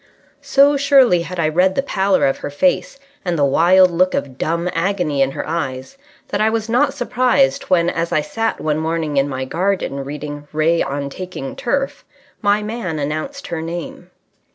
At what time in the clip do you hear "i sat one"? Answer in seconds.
8.11-8.79